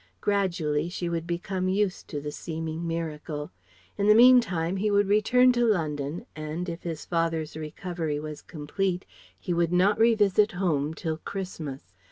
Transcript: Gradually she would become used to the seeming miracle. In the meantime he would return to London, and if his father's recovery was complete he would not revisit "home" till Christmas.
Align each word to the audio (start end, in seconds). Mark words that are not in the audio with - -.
Gradually 0.19 0.89
she 0.89 1.09
would 1.09 1.27
become 1.27 1.69
used 1.69 2.07
to 2.07 2.19
the 2.19 2.31
seeming 2.31 2.87
miracle. 2.87 3.51
In 3.99 4.07
the 4.07 4.15
meantime 4.15 4.77
he 4.77 4.89
would 4.89 5.07
return 5.07 5.51
to 5.51 5.63
London, 5.63 6.25
and 6.35 6.67
if 6.67 6.81
his 6.81 7.05
father's 7.05 7.55
recovery 7.55 8.19
was 8.19 8.41
complete 8.41 9.05
he 9.39 9.53
would 9.53 9.71
not 9.71 9.99
revisit 9.99 10.53
"home" 10.53 10.95
till 10.95 11.17
Christmas. 11.17 11.93